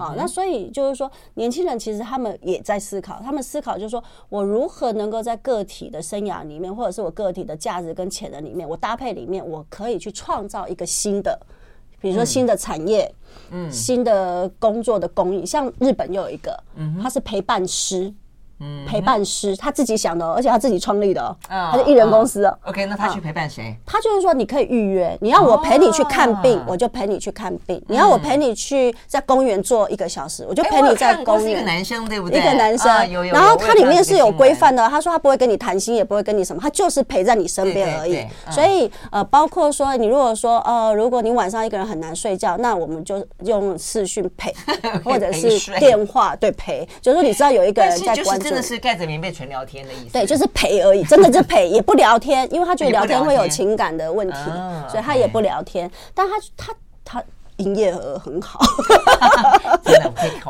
[0.00, 0.14] 啊。
[0.16, 11.38] 那所以就是说，年轻人其实他们也在思考，他们思考就是说我如何能够在个体的生涯里面，或者是我个体的价值跟潜能里面，我搭配里面，我可以去创造一个新的，
[12.00, 13.08] 比如说新的产业，
[13.52, 15.46] 嗯，新的工作的供应。
[15.46, 18.12] 像日本又有一个，嗯，他是陪伴师。
[18.86, 22.44] 陪伴师他自己想的，而且他自己创立的，他是艺人公司。
[22.64, 23.76] OK，那他去陪伴谁？
[23.84, 31.52] 他就是说，你可以预约，你要我陪你去看病，我就陪你去看病；你要我陪你去在公园坐一个小时，我就陪你在公园。
[31.52, 32.38] 一个男生对不对？
[32.38, 34.86] 一个男生，然后他里面是有规范的。
[34.88, 38.24] 他说他不会跟你谈心，也不会跟你什么，他就是陪在你身边而已。
[38.50, 44.54] 所以呃，包括说你如果说呃，如果你晚上一个人很难睡觉，那我们就用视讯陪，
[45.04, 48.43] 或者是电话对陪，就是说你知道有一个人 在关。
[48.44, 50.12] 真的是盖着棉被纯聊天的意思。
[50.12, 54.36] 对，就是陪而已，真的就陪，也不聊天，因为他觉得聊天会有情感的问题，
[54.88, 55.90] 所以他也不聊天。
[56.14, 57.24] 但他他他
[57.56, 58.60] 营业额很好，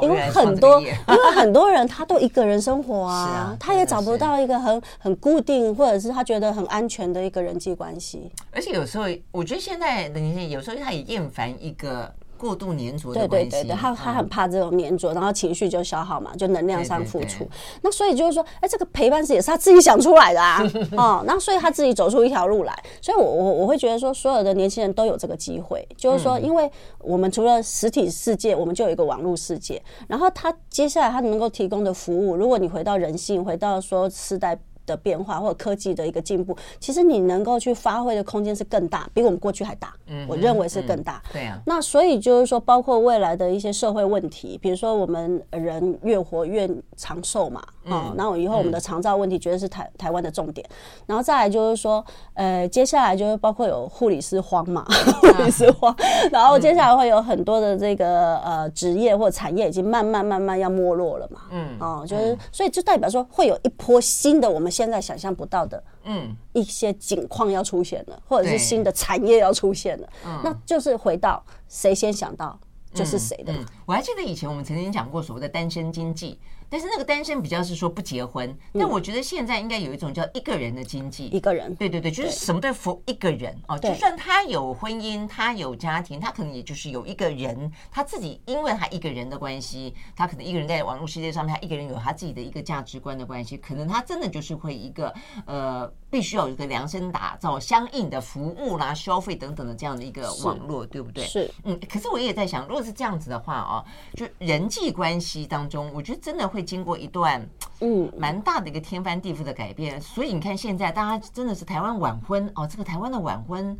[0.00, 8.30] 因为很多因为很多人他都一个人生活啊， 他也找不到一个很很固定或者是他觉得很安全的一个人际关系。
[8.50, 12.12] 而且有时候我觉得现在的年轻人有时候他也厌烦一个。
[12.36, 17.48] 过度粘着对对对对，他他很怕这种黏着，然后情绪就消耗嘛，就能量上付出。
[17.82, 20.62] 那所以就是说，哎，这个陪伴是也是他自己想出来的啊，
[20.96, 22.84] 哦，那所以他自己走出一条路来。
[23.00, 29.82] 所以我我我会觉得说，所有的年轻人都有这个机会，就是说，因为我们除了实体世界，我们就有一个网络世界。
[30.08, 34.58] 然后他接下来他能够提供的服务，如果你回到人性，回到说时代。
[34.86, 39.92] 的变化或者科技的一个进步，其实你能够去发挥的空间是更大，比我们过去还大。
[40.06, 41.22] 嗯，我认为是更大。
[41.32, 41.58] 对啊。
[41.66, 50.66] 那所以就是说，包括未来的一些社会问题，比如说我们人越活越长寿嘛，啊，然后以后我们的长照问题绝对是台台湾的重点。
[51.06, 54.84] 然后再来就是说，呃，接下来就是包括有护理师荒嘛，
[55.22, 55.94] 护理师荒，
[56.30, 61.40] 然后接下来会有很多的这个呃职业或产业已经慢慢慢慢要没落了嘛。
[61.50, 61.68] 嗯。
[61.80, 64.73] 哦，就是所以就代表说会有一波新的我们。
[64.74, 72.58] 现在想象不到的，嗯，一些景况要出现了，或者是新的产业要出现了，嗯，那就是回到谁先想到
[72.92, 73.54] 就是谁的。
[73.86, 76.38] 我还记得以前我们曾经讲过所谓的单身经济。
[76.74, 83.78] 但是那个单身比较是说不结婚，但我觉得现在应该有一种叫一个人的经济，一个人，对对对，就是什么都服一个人哦。
[83.78, 95.14] 就算他有婚姻，他有家庭，他可能也就是有一个人，他自己因为他一个人的关系，他可能一个人在网络世界上面，他一个人有他自己的一个价值观的关系，可能他真的就是会一个
[95.46, 101.24] 呃，必须要有一个量身打造相应的服务啦、消费等等的这样的一个网络，对不对？
[101.24, 101.78] 是，嗯。
[101.88, 103.84] 可是我也在想，如果是这样子的话哦，
[104.16, 106.63] 就人际关系当中，我觉得真的会。
[106.64, 107.46] 经过一段
[107.80, 108.10] 嗯。
[108.16, 113.76] 蛮大的一个天翻地覆的改变，所以你看现在大家真的是台湾晚婚哦，这个台湾的晚婚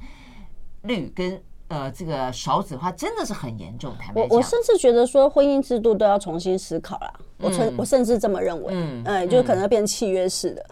[0.83, 3.97] 率跟呃这个少子化真的是很严重。
[3.99, 10.67] 台湾我我甚至觉得说婚姻制度都要重新思考了，我甚我甚至这么认为，嗯，哎，就可能要变契约式的，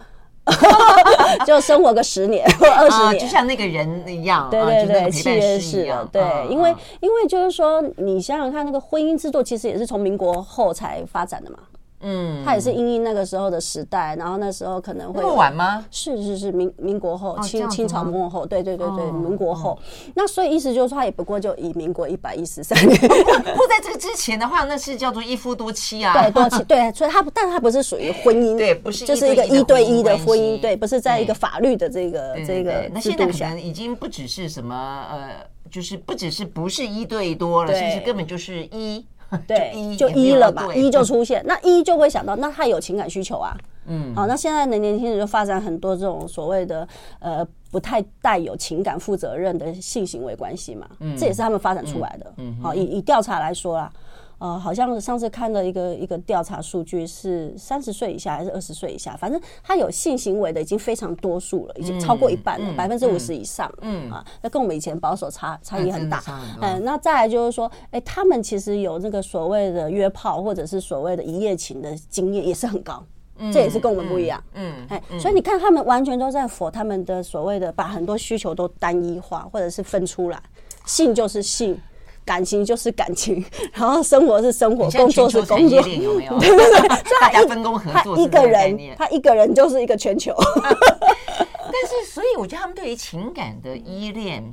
[1.47, 11.57] 就生活个十年或二十年，就像那个人一样，对对对，契约式的，对，因为因为就是说你想想看，那个婚姻制度其实也是从民国后才发展的嘛。
[12.03, 15.85] 嗯，他也是因应那个时候的时代，然后那时候可能会那么晚吗？
[15.89, 19.79] 是是是，民民国后，清清朝末后，对对对对，民国后。
[20.13, 22.99] 那所以意思就是说，他也不过就以民国一百一十三年。
[22.99, 23.07] 不
[23.67, 26.13] 在这个之前的话，那是叫做一夫多妻啊。
[26.13, 32.89] 对，多妻对，所以他但他不是属于婚姻，对，不是就是一个一对一的婚姻，对，不是在一个法律的这个这个。
[32.93, 35.29] 那现在可能已经不只是什么呃，
[35.71, 39.05] 就是不只是不是一对多了，甚至根本就是一。
[39.47, 43.55] 对，就一了嘛，一就出现，那一就会想到，那他有情感需求啊，
[43.87, 46.87] 嗯，好，那现在的年轻人就发展很多这种所谓的
[47.19, 53.91] 呃不太带有情感负责任的性行为关系嘛，嗯，这也是他们发展出来的，嗯，好，以以调查来说啦。
[54.43, 63.73] 呃，好像上次看了一个一个调查数据是三十岁以下还是二十岁以下，反正他有性行为的已经非常多数了，已经超过一半了，百分之五十以上。
[63.79, 66.21] 嗯啊，那跟我们以前保守差差异很大。
[66.59, 73.01] 嗯，那再来就是说，哎，他们其实有那个所谓的约炮或者是所谓的一夜情的经验也是很高，
[73.53, 74.43] 这也是跟我们不一样。
[74.55, 80.43] 嗯，哎，所以你看他们完全都在否他们的所谓的把很多需求都单一化或者是分出来，
[80.85, 81.79] 性就是性。
[82.25, 86.39] 感情就是感情， 然后生活是生活，工作是工作，有没有？
[86.39, 86.87] 对 对对，
[87.21, 90.33] 大家分工合作，他一个人，他一个人就是一个全球。
[90.65, 94.43] 但是，所以我觉得他们对于情感的依恋，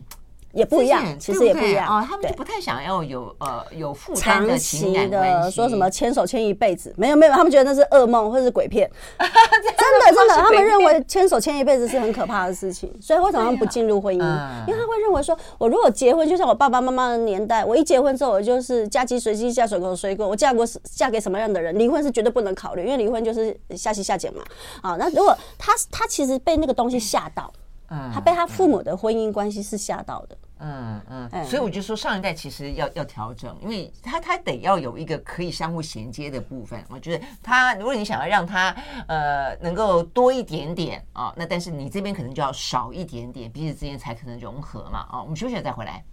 [0.53, 2.05] 也不一样，其实也不一样哦。
[2.09, 8.91] 他们就不太想要有呃有负担的情感的说什么牵手牵一辈子，没有没有，他们觉得那是噩梦或者是鬼片。
[9.19, 14.21] 真的真的，他们认为牵手牵一辈子是很可怕的事情，所以为什么他们不进入婚姻？
[14.67, 24.43] 因为他会认为说，我如果结婚，就像我爸爸妈妈的年代，我一结婚之后，我就是嫁鸡随鸡，嫁水狗随狗，我嫁过嫁给什么样的人，离婚是绝对不能考虑，因为离婚就是下妻下贱嘛。
[24.83, 27.53] 啊，那如果他他其实被那个东西吓到。
[27.91, 30.39] 嗯，他被他父母的婚姻关系是吓到的。
[30.63, 36.85] 嗯嗯，所以我就说上一代其实要要调整，因为他他得要有一个可以相互衔接的部分。
[36.89, 38.71] 我觉得他，如果你想要让他
[39.09, 45.07] 呃能够多一点点啊，那但是你这边可能就要少一点点，彼此之间才可能融合嘛。
[45.11, 46.05] 啊，我们休息了再回来。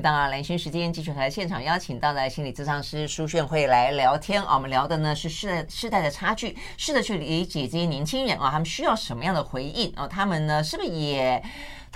[0.00, 4.54] 当然，蓝心时间，继续和现场邀请到的心理咨商师苏炫慧来聊天啊。
[4.54, 10.06] 我们聊的呢是世世代的差距，试着去理解这些年轻人啊，他们需要什么样的回应啊？
[10.06, 11.42] 他们呢是不是也？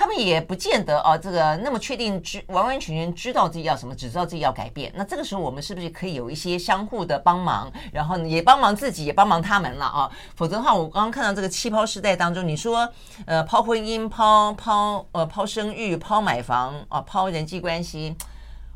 [0.02, 4.92] 他们也不见得哦，这个那么确定知完完全全知道自己要什么，只知道自己要改变。
[4.96, 10.10] 那这个时候，我们是不是可以有一些相互的帮忙，然后也帮忙自己，也帮忙他们了啊？
[10.34, 12.92] 否则的话，我刚刚看到这个气抛世代当中，你说
[13.26, 18.16] 呃抛婚姻、抛抛呃抛生育、抛买房啊、抛人际关系，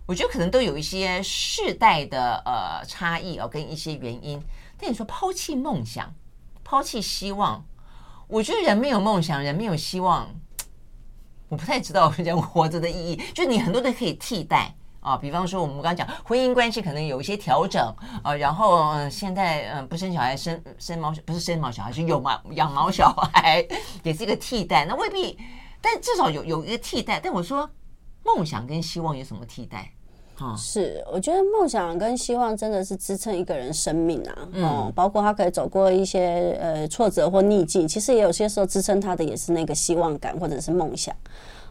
[0.06, 4.40] 我觉得可能都有一些世代的呃差异哦，跟一些原因。
[4.78, 6.14] 但你说抛弃梦想、
[6.62, 7.64] 抛弃希望，
[8.28, 10.28] 我觉得人没有梦想，人没有希望。
[11.48, 17.94] 我不太知道人活着的意义， 就你很多的可以替代啊，比方说我们刚刚讲婚姻关系可能有一些调整
[18.24, 23.64] 啊，然后，现在嗯不生小孩生生毛不是生毛小孩，是有毛养毛小孩
[24.02, 25.38] 也是一个替代，那未必，
[25.80, 27.20] 但至少有有一个替代。
[27.22, 27.70] 但我说
[28.24, 29.92] 梦想跟希望有什么替代？
[30.56, 41.14] 是，我觉得梦想跟希望真的是支撑一个人生命啊，嗯，包括他可以走过一些呃挫折或逆境，其实也有些时候支撑他的也是那个希望感或者是梦想。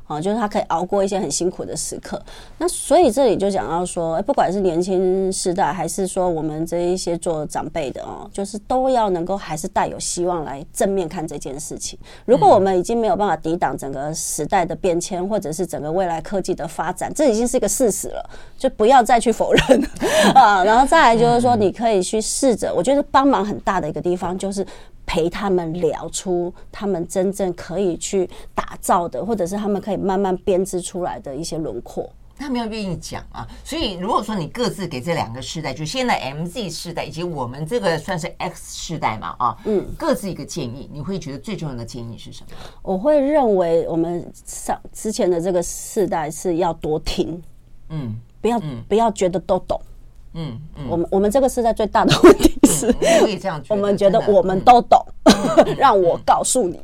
[0.07, 2.21] 啊，就是他可以熬过一些很辛苦的时刻。
[2.57, 11.97] 那所以这里就讲到说，不管是年轻时代，还是说我们这一些做长辈的哦，就是都要能够还是带有希望来正面看这件事情。
[12.25, 19.87] 如果我们已经没有办法抵挡整个时代的变迁，或者是整个未来科技的发展，这已经是一个事实了，就不要再去否认
[20.35, 20.63] 啊。
[20.63, 24.65] 然后再来就是说，你可以去试着，我觉得帮忙很大的一个地方就是。
[25.05, 32.09] 陪他们聊出他们真正可以去打造的，或者是他们可以慢慢编织出来的一些轮廓。
[32.37, 42.49] 他们要愿意讲啊，所以如果说你各自给这两个世代，就现在 MZ 世代以及我们这个算是 X 世代嘛啊，嗯，各自一个建议，你会觉得最重要的建议是什么？
[42.81, 47.41] 我会认为我们上之前的这个世代是要多听，
[47.87, 49.79] 嗯，不要、嗯、不要觉得都懂。
[50.35, 55.03] 嗯，嗯，我们我们这个是在最大的问题是，可以这样，我们觉得我们都懂，
[55.77, 56.77] 让我告诉你，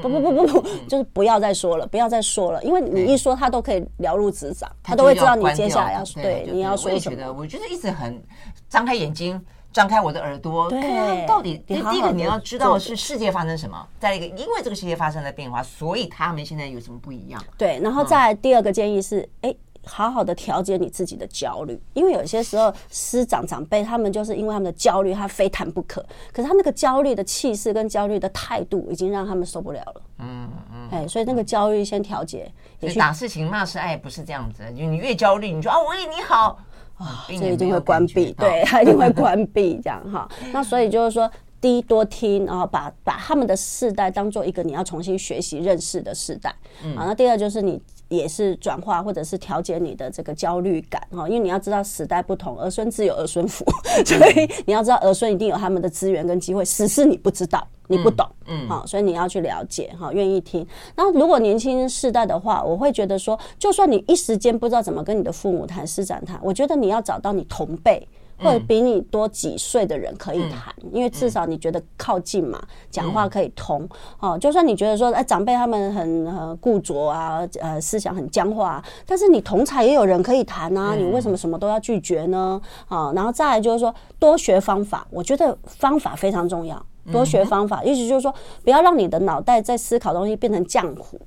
[0.00, 7.32] 不不不不不，就是不要再说了，不要再说了，因为你一说，他都可以了如指掌，他都会知道你接下来要说，对，你要说什么。
[7.32, 8.22] 我觉得一直很
[8.68, 9.40] 张开眼睛，
[9.72, 17.42] 张开我的耳朵，看到底第一个你要知道是世界发生什么，再一个因为这个世界发生了变化，所以他们现在有什么不一样？
[17.58, 19.52] 对，然后再第二个建议是，哎。
[19.84, 26.04] 好好的调节你自己的焦虑，因为有些时候师长长辈他们就是因为他们的焦虑，他非谈不可。
[26.32, 30.02] 可是他那个焦虑的气势跟焦虑的态度，已经让他们受不了了。
[30.20, 32.50] 嗯嗯，哎，所以那个焦虑先调节。
[32.80, 34.62] 也打是情，骂是爱，不是这样子。
[34.76, 36.58] 就你越焦虑，你就啊，我为你好
[36.96, 40.28] 啊，这一定会关闭，对，他一定会关闭这样哈。
[40.52, 41.30] 那所以就是说，
[41.60, 46.54] 第一多听，然后把把他们的世代当做一个你要重新学习认识的世代。
[46.84, 47.82] 嗯，那第二就是你。
[48.16, 53.64] 也是转化或者是调节你的这个焦虑感哈，因为你要知道时代不同，儿孙自有儿孙福，
[54.04, 60.66] 所以你要知道儿孙一定有他们的资源跟机会，只是你不知道，你不懂，嗯，好，所以你要去了解哈，愿意听。
[60.94, 68.06] 那如果年轻世代的话，我会觉得说，就算你一时间不知道怎么跟你的父母谈、师长谈，我觉得你要找到你同辈。
[68.42, 73.88] 或者比你多几岁的人可以谈，因为至少你觉得靠近嘛，讲话可以通。
[74.18, 82.60] 哦，就算你觉得说，哎，长辈他们很很固着啊，呃，思想很僵化，但是你同才也有人可以谈啊，你为什么什么都要拒绝呢？
[82.88, 88.34] 啊，然后再来就是说，多学方法，我觉得方法非常重要，多学方法，意思就是说，
[88.64, 91.20] 不要让你的脑袋在思考东西变成浆糊。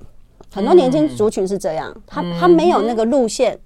[0.52, 3.60] 很多年轻族群是这样，他他没有那个路线。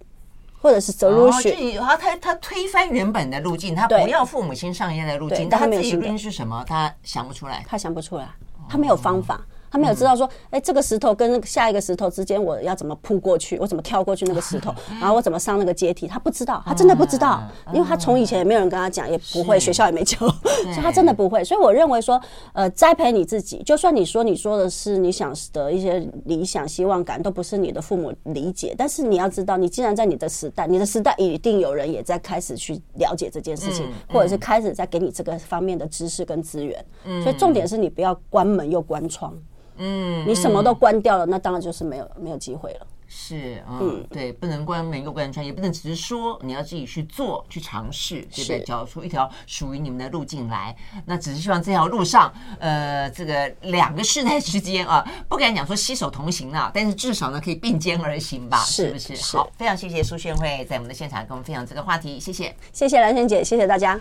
[0.62, 6.64] 或者是走路去，他他他推翻原本的路径，他不要父母亲上一代的路径，但他自己路径是什么？
[6.68, 8.28] 他想不出来，他想不出来，
[8.68, 9.42] 他没有方法。
[9.72, 17.42] 他没有知道说，哎，这个石头跟下一个石头之间，我要怎么扑过去，我怎么跳过去那个石头， 然后我怎么上那个阶梯，他不知道，他真的不知道，
[17.74, 21.44] 因为他从以前也没有人跟他讲，也不会，学校也没教，所以他真的不会。
[21.44, 22.20] 所以我认为说，
[22.54, 36.84] 呃，栽培你自己，就算你说你说的是你想的一些理想、希望感，都不是你的父母理解，但是你要知道，你既然在你的时代，你的时代一定有人也在开始去了解这件事情，或者是开始在给你这个方面的知识跟资源。
[37.24, 39.34] 所以重点是你不要关门又关窗。
[39.80, 42.88] 嗯，你什么都关掉了，那当然就是没有没有机会了。
[43.12, 48.64] 是，嗯，对，不能关门又关窗，也不能只是说，你要自己去做，去尝试，对不对？
[48.64, 50.76] 找出一条属于你们的路径来。
[51.06, 58.60] 那只是希望这条路上，呃，这个两个世代之间啊，不敢讲说携手同行啊，但是至少呢，可以并肩而行吧？
[58.60, 59.16] 是不是？
[59.36, 64.00] 好，非常谢谢苏炫慧在我们的现场跟我们分享这个话题，谢谢，谢谢兰萱姐，谢谢大家。